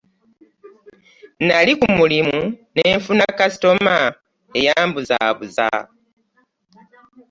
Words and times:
Nali 1.45 1.73
ku 1.79 1.87
mulimu 1.97 2.39
ne 2.75 2.85
nfuna 2.97 3.25
kasitoma 3.37 3.95
eyambuzabuza. 4.59 5.67